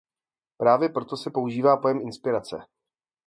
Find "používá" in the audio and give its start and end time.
1.31-1.77